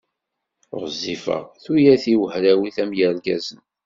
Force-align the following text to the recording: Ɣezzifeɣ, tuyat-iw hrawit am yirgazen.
Ɣezzifeɣ, 0.79 1.43
tuyat-iw 1.63 2.21
hrawit 2.33 2.77
am 2.83 2.91
yirgazen. 2.97 3.59